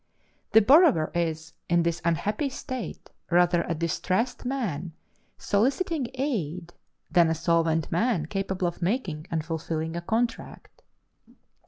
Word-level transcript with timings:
The 0.53 0.63
borrower 0.63 1.11
is, 1.13 1.53
in 1.69 1.83
this 1.83 2.01
unhappy 2.03 2.49
state, 2.49 3.11
rather 3.29 3.61
a 3.67 3.75
distressed 3.75 4.45
man 4.45 4.93
soliciting 5.37 6.07
aid 6.15 6.73
than 7.11 7.29
a 7.29 7.35
solvent 7.35 7.91
man 7.91 8.25
capable 8.25 8.65
of 8.67 8.81
making 8.81 9.27
and 9.29 9.45
fulfilling 9.45 9.95
a 9.95 10.01
contract. 10.01 10.81